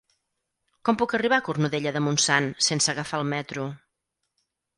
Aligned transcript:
Com 0.87 0.97
puc 1.01 1.13
arribar 1.17 1.37
a 1.41 1.45
Cornudella 1.47 1.93
de 1.99 2.01
Montsant 2.07 2.49
sense 2.69 2.91
agafar 2.95 3.21
el 3.25 3.29
metro? 3.37 3.69